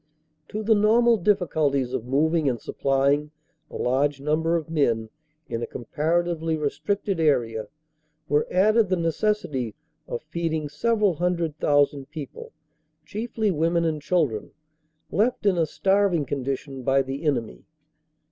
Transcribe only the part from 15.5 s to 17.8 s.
a starving condition by the enemy.